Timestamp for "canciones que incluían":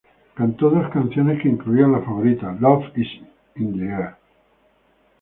0.89-1.91